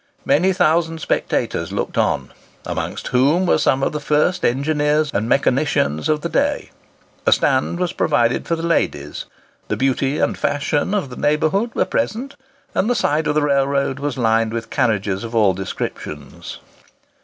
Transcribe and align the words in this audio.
Many 0.25 0.51
thousand 0.51 0.97
spectators 0.99 1.71
looked 1.71 1.95
on, 1.95 2.31
amongst 2.65 3.09
whom 3.09 3.45
were 3.45 3.59
some 3.59 3.83
of 3.83 3.91
the 3.91 3.99
first 3.99 4.43
engineers 4.43 5.11
and 5.13 5.29
mechanicians 5.29 6.09
of 6.09 6.21
the 6.21 6.27
day. 6.27 6.71
A 7.27 7.31
stand 7.31 7.79
was 7.79 7.93
provided 7.93 8.47
for 8.47 8.55
the 8.55 8.63
ladies; 8.65 9.25
the 9.67 9.77
"beauty 9.77 10.17
and 10.17 10.35
fashion" 10.35 10.95
of 10.95 11.11
the 11.11 11.17
neighbourhood 11.17 11.75
were 11.75 11.85
present, 11.85 12.35
and 12.73 12.89
the 12.89 12.95
side 12.95 13.27
of 13.27 13.35
the 13.35 13.43
railroad 13.43 13.99
was 13.99 14.17
lined 14.17 14.53
with 14.53 14.71
carriages 14.71 15.23
of 15.23 15.35
all 15.35 15.53
descriptions. 15.53 16.57